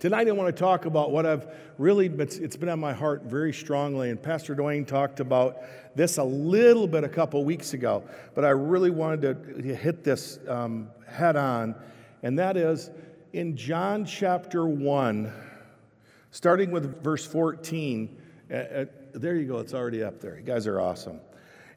[0.00, 3.52] Tonight, I want to talk about what I've really, it's been on my heart very
[3.52, 4.10] strongly.
[4.10, 5.62] And Pastor Dwayne talked about
[5.96, 8.04] this a little bit a couple weeks ago,
[8.36, 11.74] but I really wanted to hit this um, head on.
[12.22, 12.92] And that is
[13.32, 15.32] in John chapter 1,
[16.30, 18.16] starting with verse 14.
[18.48, 18.84] Uh, uh,
[19.14, 20.36] there you go, it's already up there.
[20.36, 21.18] You guys are awesome.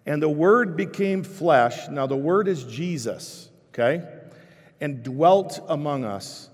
[0.05, 1.88] And the Word became flesh.
[1.89, 4.07] Now, the Word is Jesus, okay?
[4.79, 6.50] And dwelt among us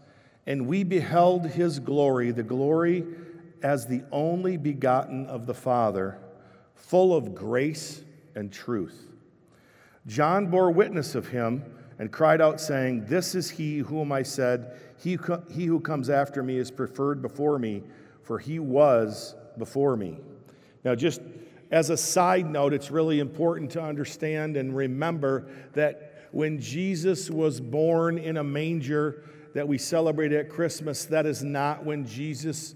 [0.48, 3.06] and we beheld his glory, the glory
[3.62, 6.18] as the only begotten of the Father,
[6.74, 8.02] full of grace
[8.34, 9.12] and truth.
[10.08, 11.64] John bore witness of him
[12.00, 15.18] and cried out, saying, This is he whom I said, He,
[15.52, 17.84] he who comes after me is preferred before me,
[18.24, 20.18] for he was before me.
[20.86, 21.22] Now, just
[21.72, 27.60] as a side note, it's really important to understand and remember that when Jesus was
[27.60, 29.24] born in a manger,
[29.58, 32.76] that we celebrate at Christmas, that is not when Jesus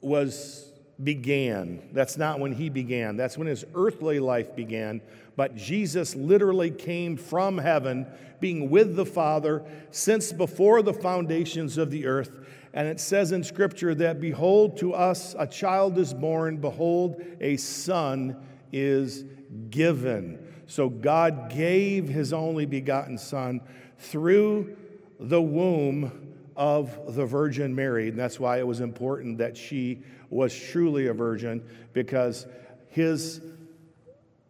[0.00, 0.72] was
[1.04, 1.90] began.
[1.92, 3.18] That's not when he began.
[3.18, 5.02] That's when his earthly life began.
[5.36, 8.06] But Jesus literally came from heaven,
[8.40, 12.40] being with the Father since before the foundations of the earth.
[12.72, 17.58] And it says in Scripture that, Behold, to us a child is born, behold, a
[17.58, 19.26] son is
[19.68, 20.38] given.
[20.64, 23.60] So God gave his only begotten Son
[23.98, 24.74] through
[25.22, 28.08] the womb of the Virgin Mary.
[28.08, 32.46] And that's why it was important that she was truly a virgin, because
[32.88, 33.40] his,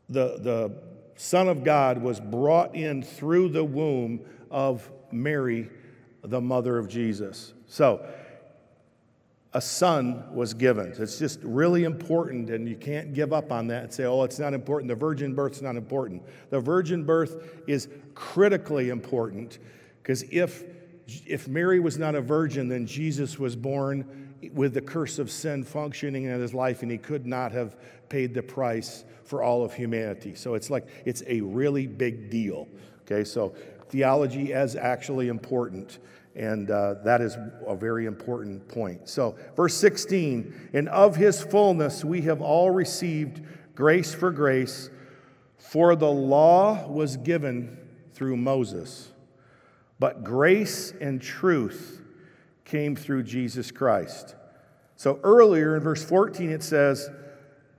[0.09, 0.73] the, the
[1.17, 5.71] Son of God was brought in through the womb of Mary,
[6.23, 7.53] the mother of Jesus.
[7.67, 8.07] So,
[9.55, 10.95] a son was given.
[10.99, 14.39] It's just really important, and you can't give up on that and say, oh, it's
[14.39, 14.89] not important.
[14.89, 16.23] The virgin birth's not important.
[16.49, 19.59] The virgin birth is critically important
[20.03, 20.65] because if,
[21.27, 25.63] if Mary was not a virgin, then Jesus was born with the curse of sin
[25.63, 27.77] functioning in his life, and he could not have
[28.09, 30.35] paid the price for all of humanity.
[30.35, 32.69] So it's like, it's a really big deal.
[33.03, 33.55] Okay, so
[33.89, 36.01] theology is actually important.
[36.35, 39.07] And uh, that is a very important point.
[39.07, 43.43] So, verse 16, and of his fullness we have all received
[43.75, 44.89] grace for grace,
[45.59, 47.77] for the law was given
[48.15, 49.12] through Moses
[50.03, 52.03] but grace and truth
[52.65, 54.35] came through Jesus Christ.
[54.97, 57.09] So earlier in verse 14, it says,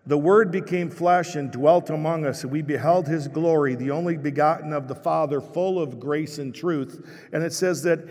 [0.06, 4.16] The Word became flesh and dwelt among us, and we beheld his glory, the only
[4.16, 7.06] begotten of the Father, full of grace and truth.
[7.34, 8.08] And it says that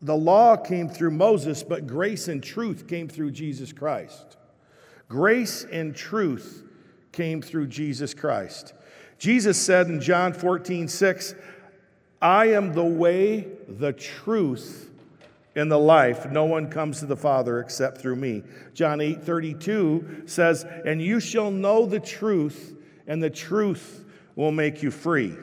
[0.00, 4.38] the law came through Moses, but grace and truth came through Jesus Christ.
[5.10, 6.64] Grace and truth
[7.12, 8.72] came through Jesus Christ.
[9.18, 11.34] Jesus said in John 14, 6,
[12.22, 14.88] I am the way, the truth,
[15.56, 16.30] and the life.
[16.30, 18.44] No one comes to the Father except through me.
[18.74, 22.74] John 8 32 says, And you shall know the truth,
[23.08, 24.04] and the truth
[24.36, 25.34] will make you free.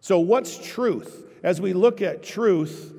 [0.00, 1.24] So, what's truth?
[1.42, 2.92] As we look at truth,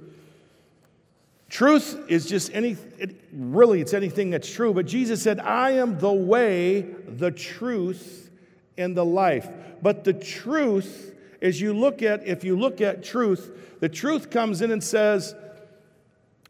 [1.50, 4.74] truth is just any, it, really, it's anything that's true.
[4.74, 8.30] But Jesus said, I am the way, the truth,
[8.78, 9.50] and the life.
[9.82, 11.09] But the truth
[11.42, 15.36] is you look at, if you look at truth, the truth comes in and says,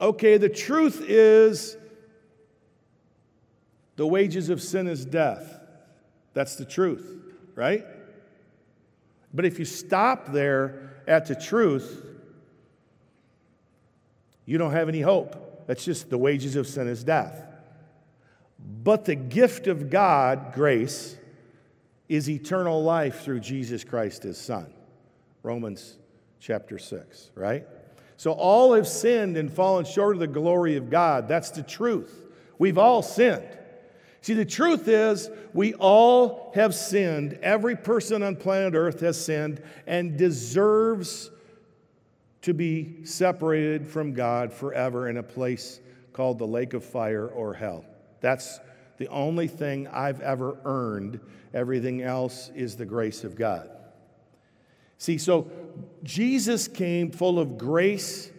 [0.02, 1.78] okay, the truth is
[3.96, 5.60] the wages of sin is death.
[6.34, 7.18] That's the truth,
[7.56, 7.86] right?
[9.34, 12.06] But if you stop there at the truth,
[14.46, 15.68] you don't have any hope.
[15.68, 17.44] That's just the wages of sin is death.
[18.84, 21.16] But the gift of God, grace,
[22.08, 24.74] is eternal life through Jesus Christ, his Son.
[25.44, 25.98] Romans
[26.40, 27.66] chapter 6, right?
[28.18, 31.28] So all have sinned and fallen short of the glory of God.
[31.28, 32.26] That's the truth.
[32.58, 33.48] We've all sinned.
[34.22, 37.40] See, the truth is, we all have sinned.
[37.42, 41.32] Every person on planet Earth has sinned and deserves
[42.42, 45.80] to be separated from God forever in a place
[46.12, 47.86] called the lake of fire or hell.
[48.20, 48.60] That's
[48.98, 51.22] the only thing I've ever earned.
[51.54, 53.70] Everything else is the grace of God.
[55.00, 55.50] See, so
[56.04, 58.30] Jesus came full of grace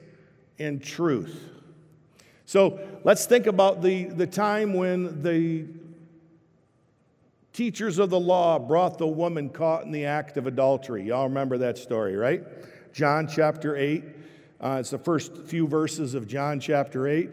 [0.58, 1.42] and truth.
[2.44, 5.66] So let's think about the, the time when the
[7.54, 11.04] teachers of the law brought the woman caught in the act of adultery.
[11.04, 12.44] Y'all remember that story, right?
[12.92, 14.04] John chapter 8.
[14.60, 17.30] Uh, it's the first few verses of John chapter 8.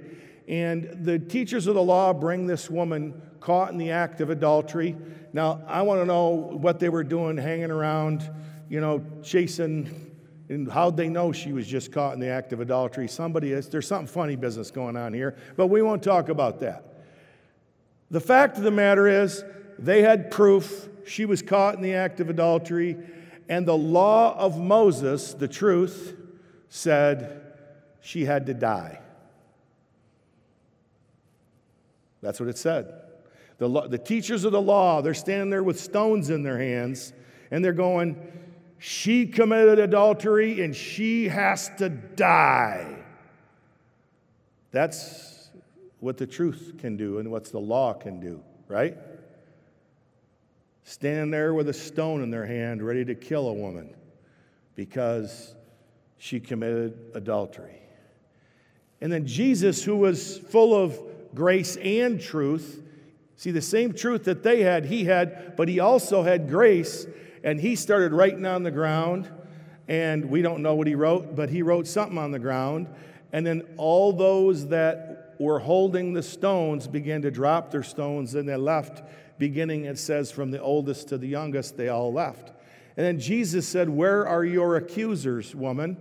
[0.48, 4.96] And the teachers of the law bring this woman caught in the act of adultery.
[5.34, 8.30] Now, I want to know what they were doing hanging around
[8.70, 10.12] you know, chasing
[10.50, 13.08] And how'd they know she was just caught in the act of adultery?
[13.08, 16.86] Somebody is, there's something funny business going on here, but we won't talk about that.
[18.10, 19.44] The fact of the matter is,
[19.78, 22.98] they had proof she was caught in the act of adultery,
[23.50, 26.16] and the law of Moses, the truth,
[26.70, 27.42] said
[28.02, 29.02] she had to die.
[32.22, 32.94] That's what it said.
[33.58, 37.12] The, the teachers of the law, they're standing there with stones in their hands,
[37.52, 38.16] and they're going,
[38.80, 42.98] She committed adultery and she has to die.
[44.72, 45.50] That's
[46.00, 48.98] what the truth can do and what the law can do, right?
[50.84, 53.96] Standing there with a stone in their hand, ready to kill a woman
[54.76, 55.56] because
[56.18, 57.82] she committed adultery.
[59.02, 61.00] And then Jesus, who was full of
[61.34, 62.84] grace and truth,
[63.38, 67.06] See, the same truth that they had, he had, but he also had grace,
[67.48, 69.30] and he started writing on the ground.
[69.88, 72.90] And we don't know what he wrote, but he wrote something on the ground.
[73.32, 78.50] And then all those that were holding the stones began to drop their stones, and
[78.50, 79.02] they left,
[79.40, 82.52] beginning, it says, from the oldest to the youngest, they all left.
[82.98, 85.96] And then Jesus said, Where are your accusers, woman?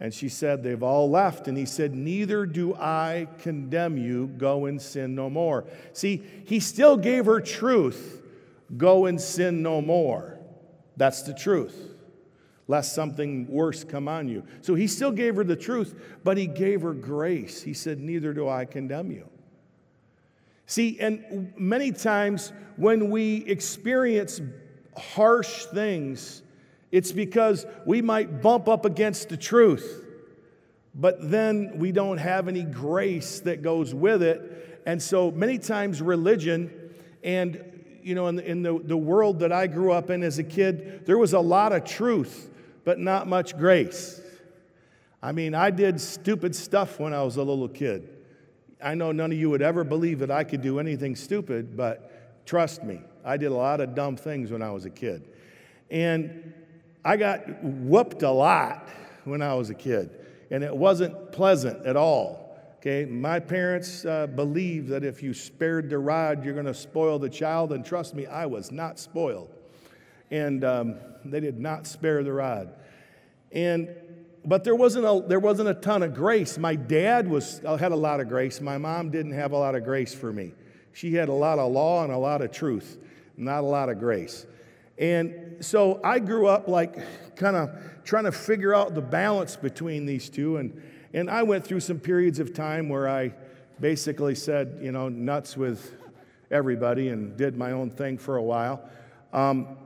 [0.00, 1.46] And she said, They've all left.
[1.46, 4.28] And he said, Neither do I condemn you.
[4.38, 5.66] Go and sin no more.
[5.92, 8.22] See, he still gave her truth.
[8.78, 10.33] Go and sin no more.
[10.96, 11.94] That's the truth.
[12.66, 14.44] Lest something worse come on you.
[14.62, 15.94] So he still gave her the truth,
[16.24, 17.62] but he gave her grace.
[17.62, 19.28] He said, Neither do I condemn you.
[20.66, 24.40] See, and many times when we experience
[24.96, 26.42] harsh things,
[26.90, 30.06] it's because we might bump up against the truth,
[30.94, 34.82] but then we don't have any grace that goes with it.
[34.86, 36.70] And so many times, religion
[37.22, 37.73] and
[38.04, 40.44] you know, in, the, in the, the world that I grew up in as a
[40.44, 42.50] kid, there was a lot of truth,
[42.84, 44.20] but not much grace.
[45.22, 48.10] I mean, I did stupid stuff when I was a little kid.
[48.82, 52.44] I know none of you would ever believe that I could do anything stupid, but
[52.44, 55.26] trust me, I did a lot of dumb things when I was a kid.
[55.90, 56.52] And
[57.02, 58.86] I got whooped a lot
[59.24, 60.10] when I was a kid,
[60.50, 62.43] and it wasn't pleasant at all.
[62.86, 67.18] Okay, my parents uh, believed that if you spared the rod, you're going to spoil
[67.18, 69.48] the child, and trust me, I was not spoiled.
[70.30, 72.74] And um, they did not spare the rod.
[73.52, 73.88] And
[74.44, 76.58] but there wasn't a there wasn't a ton of grace.
[76.58, 78.60] My dad was had a lot of grace.
[78.60, 80.52] My mom didn't have a lot of grace for me.
[80.92, 82.98] She had a lot of law and a lot of truth,
[83.38, 84.44] not a lot of grace.
[84.98, 86.96] And so I grew up like
[87.36, 87.70] kind of
[88.04, 90.58] trying to figure out the balance between these two.
[90.58, 93.34] And, and I went through some periods of time where I
[93.80, 95.94] basically said, you know, nuts with
[96.50, 98.88] everybody and did my own thing for a while.
[99.32, 99.76] Um,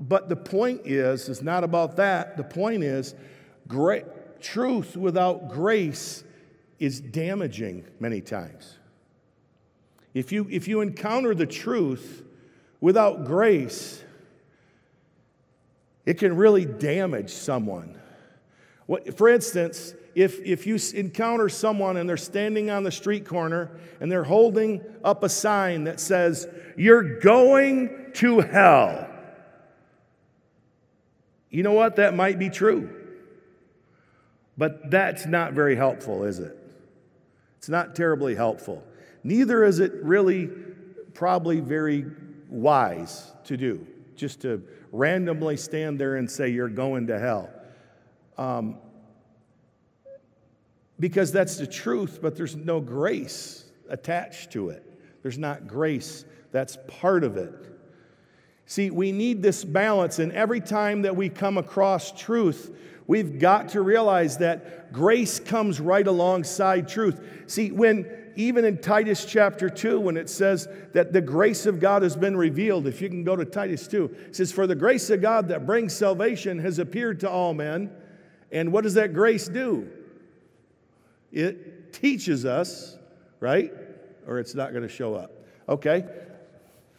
[0.00, 2.36] but the point is, is not about that.
[2.36, 3.14] The point is,
[3.68, 4.04] great,
[4.40, 6.24] truth without grace
[6.78, 8.78] is damaging many times.
[10.14, 12.24] If you, if you encounter the truth
[12.80, 14.02] without grace,
[16.06, 17.98] it can really damage someone.
[18.86, 23.70] What, for instance, if, if you encounter someone and they're standing on the street corner
[24.00, 29.08] and they're holding up a sign that says, You're going to hell,
[31.50, 31.96] you know what?
[31.96, 32.96] That might be true.
[34.56, 36.56] But that's not very helpful, is it?
[37.58, 38.82] It's not terribly helpful.
[39.24, 40.48] Neither is it really
[41.14, 42.06] probably very
[42.48, 43.86] wise to do,
[44.20, 44.62] just to
[44.92, 47.50] randomly stand there and say, You're going to hell.
[48.38, 48.76] Um,
[51.00, 54.84] because that's the truth, but there's no grace attached to it.
[55.22, 57.54] There's not grace, that's part of it.
[58.66, 63.70] See, we need this balance, and every time that we come across truth, we've got
[63.70, 67.20] to realize that grace comes right alongside truth.
[67.46, 68.06] See, when
[68.46, 72.36] even in Titus chapter 2, when it says that the grace of God has been
[72.36, 75.48] revealed, if you can go to Titus 2, it says, For the grace of God
[75.48, 77.90] that brings salvation has appeared to all men.
[78.52, 79.88] And what does that grace do?
[81.32, 82.96] It teaches us,
[83.38, 83.72] right?
[84.26, 85.32] Or it's not going to show up.
[85.68, 86.04] Okay?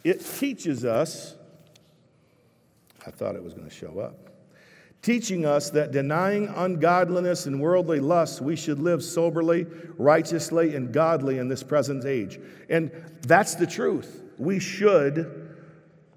[0.04, 1.36] It teaches us.
[3.06, 4.31] I thought it was going to show up
[5.02, 9.66] teaching us that denying ungodliness and worldly lusts, we should live soberly,
[9.98, 12.40] righteously, and godly in this present age.
[12.70, 12.92] And
[13.22, 14.24] that's the truth.
[14.38, 15.50] We should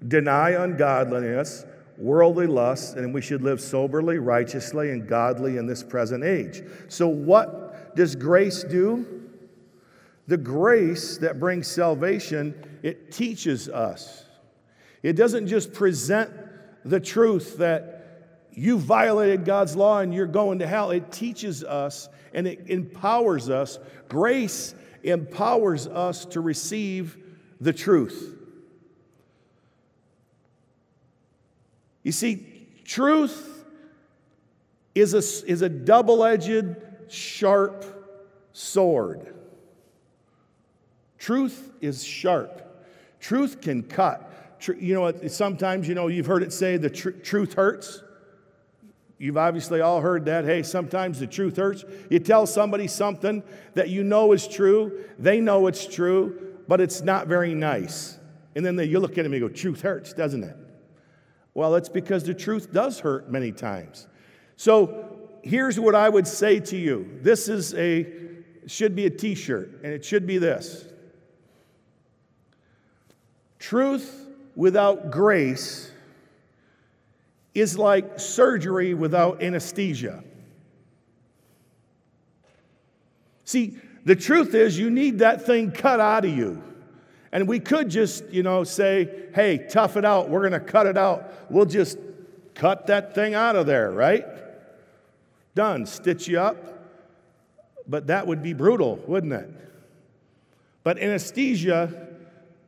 [0.07, 1.65] deny ungodliness,
[1.97, 6.61] worldly lusts, and we should live soberly, righteously, and godly in this present age.
[6.87, 9.23] So, what does grace do?
[10.27, 14.25] The grace that brings salvation, it teaches us.
[15.03, 16.31] It doesn't just present
[16.83, 17.94] the truth that
[18.55, 20.91] you violated God's law and you're going to hell.
[20.91, 23.79] It teaches us and it empowers us.
[24.07, 27.17] Grace empowers us to receive
[27.59, 28.33] the truth.
[32.03, 33.65] You see, truth
[34.93, 36.75] is a, is a double edged,
[37.09, 37.83] sharp
[38.53, 39.33] sword.
[41.17, 42.61] Truth is sharp.
[43.19, 44.31] Truth can cut.
[44.79, 48.01] You know, sometimes, you know, you've heard it say the tr- truth hurts.
[49.17, 50.45] You've obviously all heard that.
[50.45, 51.85] Hey, sometimes the truth hurts.
[52.09, 53.43] You tell somebody something
[53.73, 58.17] that you know is true, they know it's true, but it's not very nice.
[58.55, 60.57] And then they, you look at them and go, Truth hurts, doesn't it?
[61.53, 64.07] Well, it's because the truth does hurt many times.
[64.57, 68.05] So here's what I would say to you this is a,
[68.67, 70.85] should be a t shirt, and it should be this
[73.59, 75.91] Truth without grace
[77.55, 80.23] is like surgery without anesthesia.
[83.45, 86.61] See, the truth is, you need that thing cut out of you.
[87.31, 90.29] And we could just, you know, say, hey, tough it out.
[90.29, 91.51] We're going to cut it out.
[91.51, 91.97] We'll just
[92.53, 94.25] cut that thing out of there, right?
[95.53, 95.85] Done.
[95.85, 96.57] Stitch you up.
[97.87, 99.49] But that would be brutal, wouldn't it?
[100.83, 102.09] But anesthesia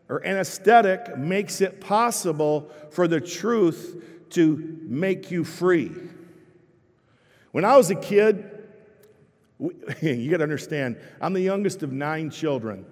[0.10, 5.92] or anesthetic makes it possible for the truth to make you free.
[7.52, 8.58] When I was a kid,
[10.02, 12.86] you got to understand, I'm the youngest of nine children.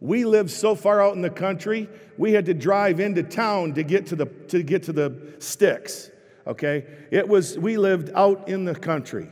[0.00, 3.82] We lived so far out in the country, we had to drive into town to
[3.82, 6.10] get to the, to get to the sticks.
[6.46, 6.86] Okay?
[7.10, 9.30] It was, we lived out in the country.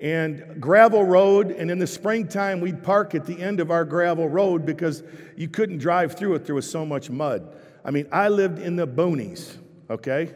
[0.00, 4.28] And gravel road, and in the springtime, we'd park at the end of our gravel
[4.28, 5.02] road because
[5.36, 7.52] you couldn't drive through it, there was so much mud.
[7.84, 9.56] I mean, I lived in the boonies,
[9.90, 10.32] okay?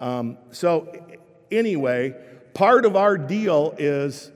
[0.00, 0.92] Um, so,
[1.50, 2.16] anyway,
[2.54, 4.32] part of our deal is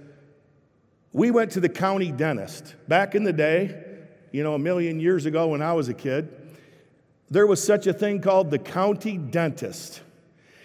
[1.13, 2.75] we went to the county dentist.
[2.87, 3.83] Back in the day,
[4.31, 6.29] you know, a million years ago when I was a kid,
[7.31, 10.03] there was such a thing called the county dentist.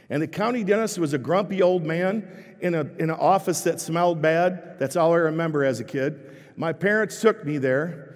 [0.10, 2.28] And the county dentist was a grumpy old man
[2.62, 4.80] in, a, in an office that smelled bad.
[4.80, 6.36] That's all I remember as a kid.
[6.58, 8.09] My parents took me there,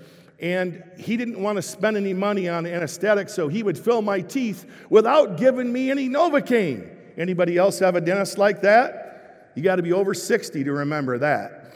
[0.44, 4.20] and he didn't want to spend any money on anesthetic, so he would fill my
[4.20, 6.94] teeth without giving me any Novocaine.
[7.18, 9.52] Anybody else have a dentist like that?
[9.56, 11.74] You got to be over 60 to remember that.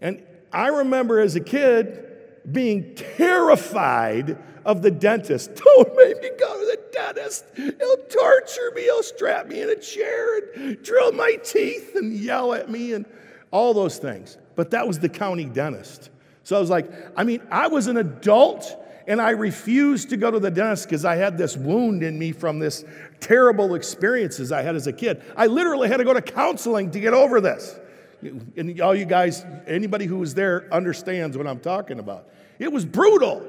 [0.00, 0.20] And
[0.52, 2.04] I remember as a kid
[2.50, 5.54] being terrified of the dentist.
[5.64, 7.44] Don't make me go to the dentist.
[7.54, 8.82] He'll torture me.
[8.82, 13.06] He'll strap me in a chair and drill my teeth and yell at me and
[13.52, 14.38] all those things.
[14.56, 16.10] But that was the county dentist.
[16.48, 18.74] So I was like, I mean, I was an adult
[19.06, 22.32] and I refused to go to the dentist because I had this wound in me
[22.32, 22.86] from this
[23.20, 25.22] terrible experiences I had as a kid.
[25.36, 27.78] I literally had to go to counseling to get over this.
[28.22, 32.30] And all you guys, anybody who was there understands what I'm talking about.
[32.58, 33.46] It was brutal.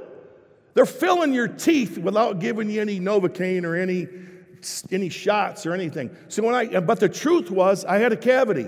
[0.74, 4.10] They're filling your teeth without giving you any Novocaine or any,
[4.92, 6.14] any shots or anything.
[6.28, 8.68] So when I, but the truth was, I had a cavity.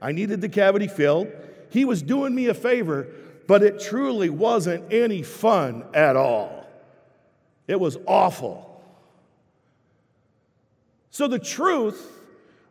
[0.00, 1.28] I needed the cavity filled.
[1.68, 3.08] He was doing me a favor
[3.48, 6.66] but it truly wasn't any fun at all.
[7.66, 8.84] It was awful.
[11.10, 12.20] So, the truth,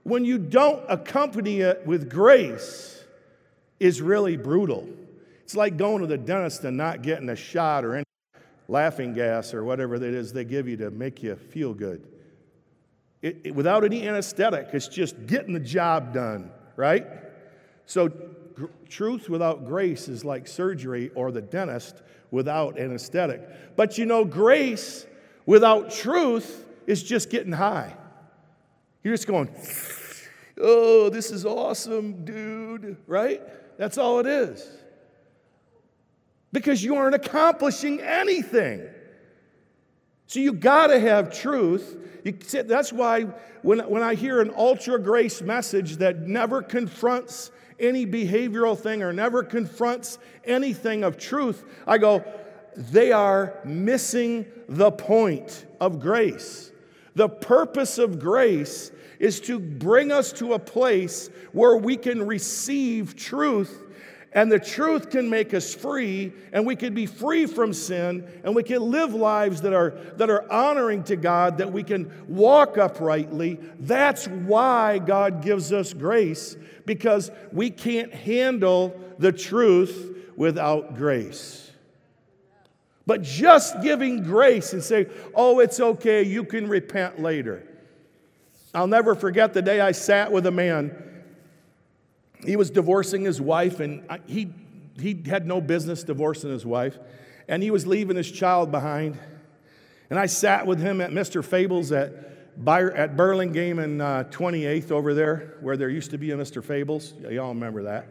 [0.03, 3.03] when you don't accompany it with grace,
[3.79, 4.87] is really brutal.
[5.43, 8.05] It's like going to the dentist and not getting a shot or any
[8.67, 12.05] laughing gas or whatever it is they give you to make you feel good.
[13.23, 17.07] It, it, without any anesthetic, it's just getting the job done, right?
[17.87, 18.11] So,
[18.89, 23.75] truth without grace is like surgery or the dentist without anesthetic.
[23.75, 25.05] But you know, grace
[25.45, 27.95] without truth is just getting high.
[29.03, 29.49] You're just going,
[30.59, 33.41] oh, this is awesome, dude, right?
[33.77, 34.67] That's all it is.
[36.51, 38.87] Because you aren't accomplishing anything.
[40.27, 41.95] So you got to have truth.
[42.23, 42.33] You,
[42.63, 43.23] that's why
[43.61, 49.13] when, when I hear an ultra grace message that never confronts any behavioral thing or
[49.13, 52.23] never confronts anything of truth, I go,
[52.75, 56.71] they are missing the point of grace.
[57.15, 63.15] The purpose of grace is to bring us to a place where we can receive
[63.15, 63.83] truth
[64.33, 68.55] and the truth can make us free, and we can be free from sin, and
[68.55, 72.77] we can live lives that are, that are honoring to God, that we can walk
[72.77, 73.59] uprightly.
[73.79, 76.55] That's why God gives us grace,
[76.85, 81.71] because we can't handle the truth without grace.
[83.05, 87.65] But just giving grace and say, oh, it's okay, you can repent later.
[88.73, 91.16] I'll never forget the day I sat with a man.
[92.45, 94.53] He was divorcing his wife, and he,
[94.99, 96.97] he had no business divorcing his wife,
[97.47, 99.17] and he was leaving his child behind.
[100.09, 101.43] And I sat with him at Mr.
[101.43, 102.13] Fables at,
[102.65, 106.63] at Burlingame and uh, 28th over there, where there used to be a Mr.
[106.63, 107.13] Fables.
[107.29, 108.07] Y'all remember that.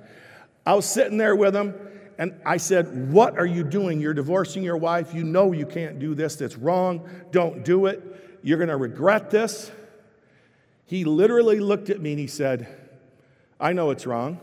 [0.64, 1.74] I was sitting there with him,
[2.18, 4.00] and I said, What are you doing?
[4.00, 5.14] You're divorcing your wife.
[5.14, 6.36] You know you can't do this.
[6.36, 7.08] That's wrong.
[7.30, 8.02] Don't do it.
[8.42, 9.70] You're going to regret this.
[10.84, 12.68] He literally looked at me and he said,
[13.58, 14.40] I know it's wrong.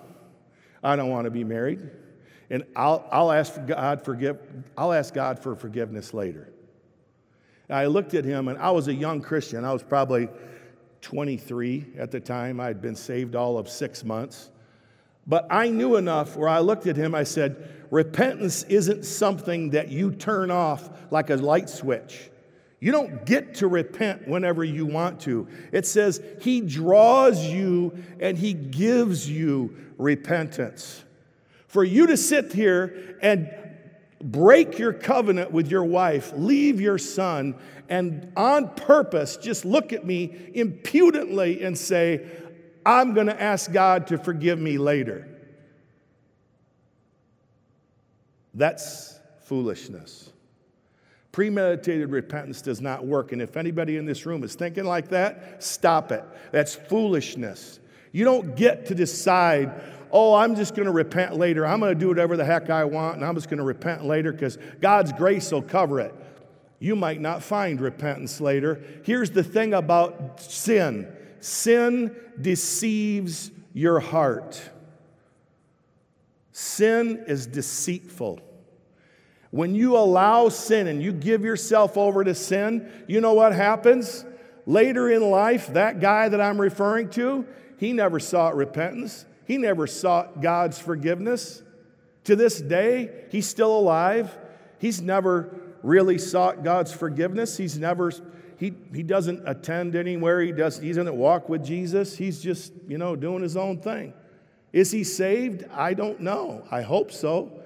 [0.84, 1.90] I don't want to be married.
[2.50, 4.38] And I'll, I'll, ask God forgive,
[4.78, 6.50] I'll ask God for forgiveness later.
[7.70, 9.64] I looked at him, and I was a young Christian.
[9.64, 10.30] I was probably
[11.02, 12.60] 23 at the time.
[12.60, 14.52] I had been saved all of six months.
[15.26, 19.90] But I knew enough where I looked at him, I said, Repentance isn't something that
[19.90, 22.30] you turn off like a light switch.
[22.84, 25.48] You don't get to repent whenever you want to.
[25.72, 31.02] It says He draws you and He gives you repentance.
[31.68, 33.50] For you to sit here and
[34.22, 37.56] break your covenant with your wife, leave your son,
[37.88, 42.28] and on purpose just look at me impudently and say,
[42.86, 45.30] I'm going to ask God to forgive me later.
[48.54, 50.33] That's foolishness.
[51.34, 53.32] Premeditated repentance does not work.
[53.32, 56.24] And if anybody in this room is thinking like that, stop it.
[56.52, 57.80] That's foolishness.
[58.12, 61.66] You don't get to decide, oh, I'm just going to repent later.
[61.66, 64.06] I'm going to do whatever the heck I want, and I'm just going to repent
[64.06, 66.14] later because God's grace will cover it.
[66.78, 68.84] You might not find repentance later.
[69.04, 74.62] Here's the thing about sin Sin deceives your heart.
[76.54, 78.40] Sin is deceitful.
[79.54, 84.26] When you allow sin and you give yourself over to sin, you know what happens?
[84.66, 87.46] Later in life, that guy that I'm referring to,
[87.78, 89.28] he never sought repentance.
[89.46, 91.62] He never sought God's forgiveness.
[92.24, 94.36] To this day, he's still alive.
[94.80, 97.56] He's never really sought God's forgiveness.
[97.56, 98.12] He's never
[98.58, 100.42] he, he doesn't attend anywhere.
[100.42, 102.18] He, does, he doesn't walk with Jesus.
[102.18, 104.16] He's just, you know, doing his own thing.
[104.72, 105.66] Is he saved?
[105.72, 106.66] I don't know.
[106.72, 107.63] I hope so.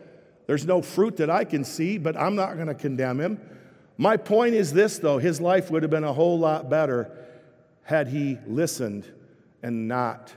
[0.48, 3.40] There's no fruit that I can see, but I'm not going to condemn him.
[3.98, 7.12] My point is this, though his life would have been a whole lot better
[7.84, 9.06] had he listened
[9.62, 10.34] and not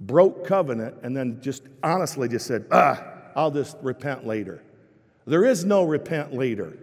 [0.00, 3.02] broke covenant and then just honestly just said, ah,
[3.36, 4.62] I'll just repent later.
[5.26, 6.76] There is no repent later.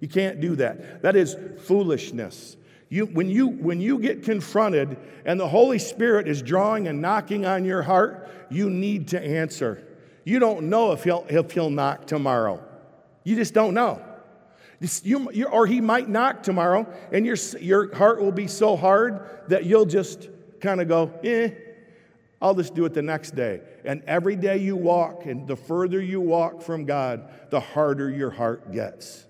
[0.00, 1.02] You can't do that.
[1.02, 2.56] That is foolishness.
[2.88, 7.46] You, when, you, when you get confronted and the Holy Spirit is drawing and knocking
[7.46, 9.82] on your heart, you need to answer.
[10.24, 12.62] You don't know if he'll, if he'll knock tomorrow.
[13.22, 14.02] You just don't know.
[15.02, 19.20] You, you, or he might knock tomorrow, and your, your heart will be so hard
[19.48, 20.28] that you'll just
[20.60, 21.50] kind of go, eh,
[22.40, 23.60] I'll just do it the next day.
[23.84, 28.30] And every day you walk, and the further you walk from God, the harder your
[28.30, 29.24] heart gets.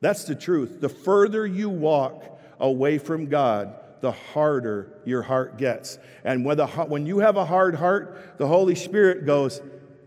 [0.00, 0.80] That's the truth.
[0.80, 5.98] The further you walk away from God, the harder your heart gets.
[6.24, 9.60] And when, the, when you have a hard heart, the Holy Spirit goes,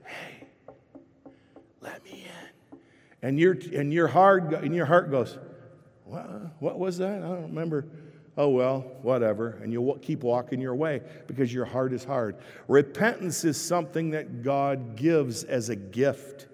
[0.03, 0.47] Hey,
[1.81, 2.79] let me in.
[3.21, 5.37] And your, and your, hard, and your heart goes,
[6.09, 6.25] what,
[6.59, 7.17] what was that?
[7.23, 7.85] I don't remember.
[8.35, 9.59] Oh, well, whatever.
[9.61, 12.37] And you'll keep walking your way because your heart is hard.
[12.67, 16.47] Repentance is something that God gives as a gift.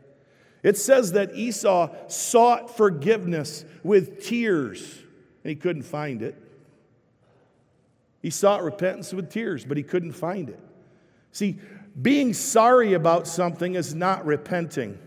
[0.63, 4.81] It says that Esau sought forgiveness with tears,
[5.43, 6.41] and he couldn't find it.
[8.25, 10.59] He sought repentance with tears, but he couldn't find it.
[11.31, 11.59] See,
[12.01, 14.97] being sorry about something is not repenting.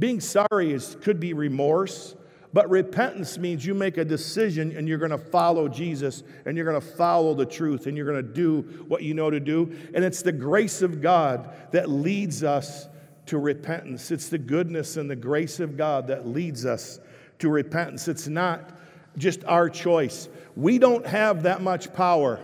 [0.00, 2.16] Being sorry is, could be remorse,
[2.52, 6.66] but repentance means you make a decision and you're going to follow Jesus and you're
[6.66, 9.72] going to follow the truth and you're going to do what you know to do.
[9.94, 12.88] And it's the grace of God that leads us
[13.26, 14.10] to repentance.
[14.10, 16.98] It's the goodness and the grace of God that leads us
[17.38, 18.08] to repentance.
[18.08, 18.76] It's not
[19.18, 20.28] just our choice.
[20.56, 22.40] We don't have that much power.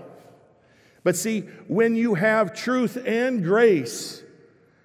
[1.03, 4.23] But see, when you have truth and grace,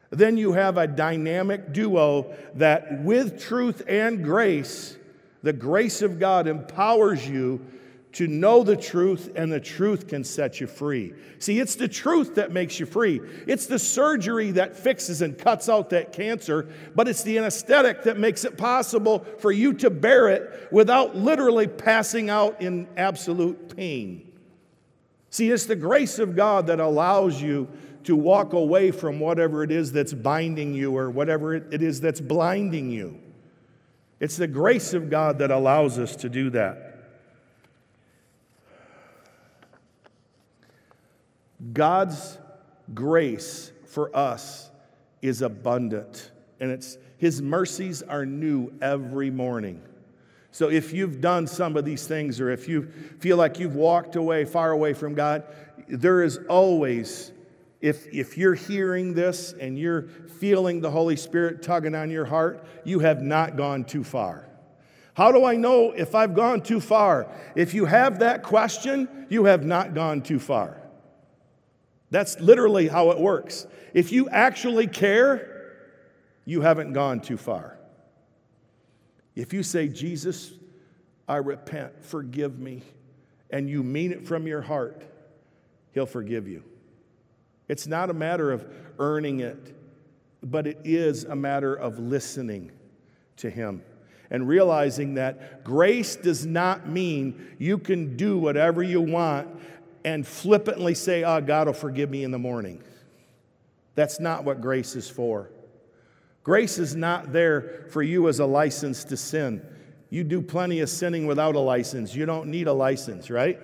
[0.10, 4.98] then you have a dynamic duo that, with truth and grace,
[5.44, 7.66] the grace of God empowers you
[8.12, 11.14] to know the truth, and the truth can set you free.
[11.38, 13.22] See, it's the truth that makes you free.
[13.46, 18.18] It's the surgery that fixes and cuts out that cancer, but it's the anesthetic that
[18.18, 24.32] makes it possible for you to bear it without literally passing out in absolute pain.
[25.30, 27.68] See, it's the grace of God that allows you
[28.06, 32.22] to walk away from whatever it is that's binding you or whatever it is that's
[32.22, 33.20] blinding you.
[34.20, 36.89] It's the grace of God that allows us to do that.
[41.74, 42.38] God's
[42.94, 44.70] grace for us
[45.22, 49.82] is abundant, and it's His mercies are new every morning.
[50.52, 52.84] So if you've done some of these things, or if you
[53.20, 55.44] feel like you've walked away, far away from God,
[55.88, 57.32] there is always,
[57.82, 60.04] if, if you're hearing this and you're
[60.40, 64.48] feeling the Holy Spirit tugging on your heart, you have not gone too far.
[65.14, 67.28] How do I know if I've gone too far?
[67.56, 70.79] If you have that question, you have not gone too far.
[72.12, 73.68] That's literally how it works.
[73.94, 75.76] If you actually care,
[76.46, 77.78] you haven't gone too far.
[79.36, 80.52] If you say, Jesus,
[81.28, 82.82] I repent, forgive me,
[83.52, 85.04] and you mean it from your heart,
[85.92, 86.64] He'll forgive you.
[87.68, 88.68] It's not a matter of
[88.98, 89.76] earning it,
[90.42, 92.72] but it is a matter of listening
[93.38, 93.84] to Him
[94.32, 99.48] and realizing that grace does not mean you can do whatever you want
[100.04, 102.84] and flippantly say, Oh, God will forgive me in the morning.
[103.96, 105.50] That's not what grace is for.
[106.44, 109.62] Grace is not there for you as a license to sin.
[110.10, 112.16] You do plenty of sinning without a license.
[112.16, 113.60] You don't need a license, right?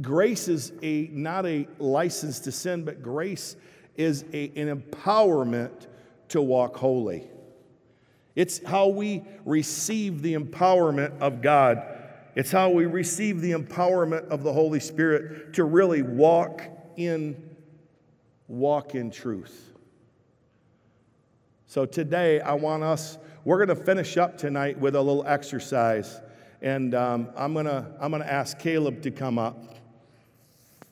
[0.00, 3.56] Grace is a, not a license to sin, but grace
[3.96, 5.86] is a, an empowerment
[6.28, 7.26] to walk holy.
[8.34, 11.82] It's how we receive the empowerment of God.
[12.34, 16.62] It's how we receive the empowerment of the Holy Spirit to really walk
[16.96, 17.56] in
[18.46, 19.72] walk in truth.
[21.66, 26.20] So today I want us we're going to finish up tonight with a little exercise.
[26.60, 29.76] And um, I'm going to I'm going to ask Caleb to come up.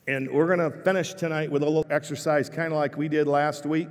[0.07, 3.27] And we're going to finish tonight with a little exercise, kind of like we did
[3.27, 3.89] last week.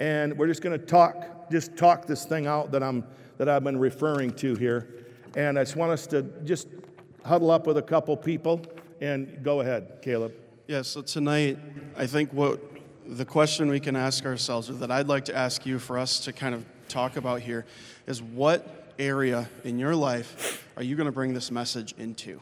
[0.00, 3.04] And we're just going to talk, just talk this thing out that, I'm,
[3.38, 5.03] that I've been referring to here.
[5.36, 6.68] And I just want us to just
[7.24, 8.62] huddle up with a couple people
[9.00, 10.32] and go ahead, Caleb.
[10.66, 11.58] Yeah, so tonight,
[11.96, 12.60] I think what
[13.06, 16.20] the question we can ask ourselves, or that I'd like to ask you for us
[16.20, 17.66] to kind of talk about here,
[18.06, 22.40] is what area in your life are you going to bring this message into?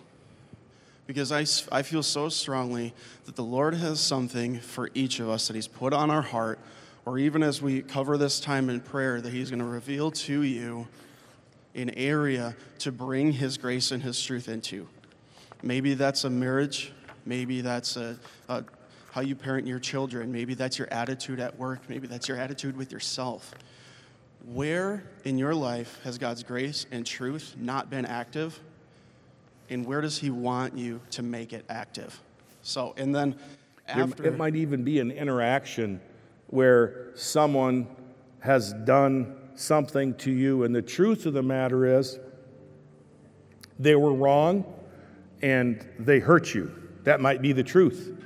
[1.06, 1.44] because I,
[1.76, 2.94] I feel so strongly
[3.26, 6.58] that the Lord has something for each of us that He's put on our heart,
[7.04, 10.42] or even as we cover this time in prayer, that He's going to reveal to
[10.42, 10.88] you
[11.74, 14.86] an area to bring His grace and His truth into.
[15.62, 16.92] Maybe that's a marriage,
[17.24, 18.64] maybe that's a, a
[19.12, 22.76] how you parent your children, maybe that's your attitude at work, maybe that's your attitude
[22.76, 23.54] with yourself.
[24.46, 28.58] Where in your life has God's grace and truth not been active?
[29.72, 32.20] and where does he want you to make it active?
[32.62, 33.36] So, and then
[33.88, 34.26] after.
[34.26, 36.00] It might even be an interaction
[36.48, 37.88] where someone
[38.40, 42.18] has done something to you, and the truth of the matter is
[43.78, 44.64] they were wrong
[45.42, 46.72] and they hurt you.
[47.04, 48.16] That might be the truth.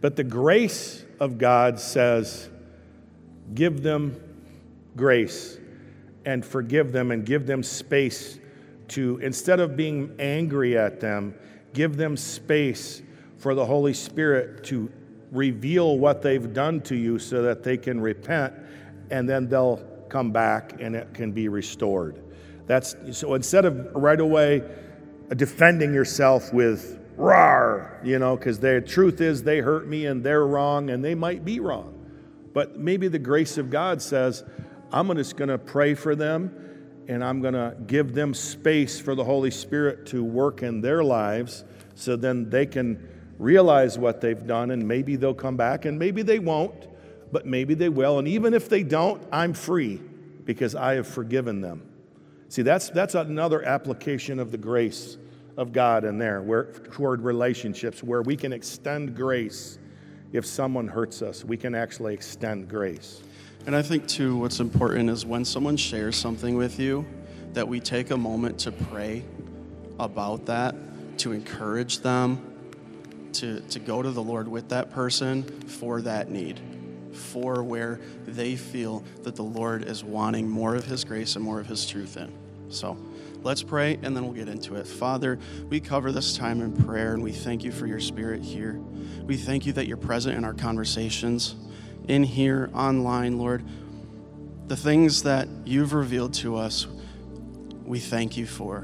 [0.00, 2.50] But the grace of God says,
[3.54, 4.20] give them
[4.96, 5.58] grace
[6.26, 8.38] and forgive them and give them space
[8.88, 11.34] to, instead of being angry at them,
[11.72, 13.02] give them space
[13.38, 14.90] for the Holy Spirit to
[15.32, 18.54] reveal what they've done to you so that they can repent
[19.10, 19.82] and then they'll
[20.14, 22.22] come back and it can be restored.
[22.68, 24.62] That's so instead of right away
[25.34, 30.46] defending yourself with rar, you know, because the truth is they hurt me and they're
[30.46, 31.98] wrong and they might be wrong.
[32.52, 34.44] But maybe the grace of God says,
[34.92, 36.54] I'm just going to pray for them
[37.08, 41.02] and I'm going to give them space for the Holy Spirit to work in their
[41.02, 41.64] lives
[41.96, 43.08] so then they can
[43.40, 46.86] realize what they've done and maybe they'll come back and maybe they won't,
[47.34, 48.20] but maybe they will.
[48.20, 50.00] And even if they don't, I'm free
[50.44, 51.82] because I have forgiven them.
[52.48, 55.16] See, that's, that's another application of the grace
[55.56, 59.80] of God in there, where, toward relationships, where we can extend grace.
[60.32, 63.20] If someone hurts us, we can actually extend grace.
[63.66, 67.04] And I think, too, what's important is when someone shares something with you,
[67.54, 69.24] that we take a moment to pray
[69.98, 70.76] about that,
[71.18, 72.40] to encourage them,
[73.32, 76.60] to, to go to the Lord with that person for that need,
[77.14, 81.60] for where they feel that the Lord is wanting more of His grace and more
[81.60, 82.32] of His truth in.
[82.68, 82.96] So
[83.42, 84.86] let's pray and then we'll get into it.
[84.86, 88.80] Father, we cover this time in prayer and we thank you for your spirit here.
[89.24, 91.54] We thank you that you're present in our conversations
[92.08, 93.64] in here, online, Lord,
[94.66, 96.86] the things that you've revealed to us,
[97.84, 98.78] we thank you for.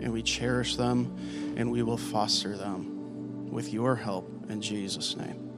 [0.00, 5.51] And we cherish them and we will foster them with your help in Jesus' name.